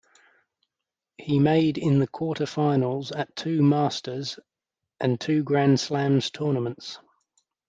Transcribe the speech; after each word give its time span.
He 1.19 1.37
made 1.37 1.77
in 1.77 1.99
the 1.99 2.07
quarter-finals 2.07 3.11
at 3.11 3.35
two 3.35 3.61
Masters 3.61 4.39
and 4.99 5.21
two 5.21 5.43
Grand 5.43 5.79
Slams 5.79 6.31
tournaments. 6.31 6.97